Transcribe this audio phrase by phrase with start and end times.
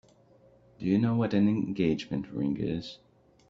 [0.79, 2.97] Do you know what an engagement ring is?